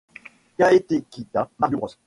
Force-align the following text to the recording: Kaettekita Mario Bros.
Kaettekita 0.57 1.51
Mario 1.59 1.77
Bros. 1.77 1.93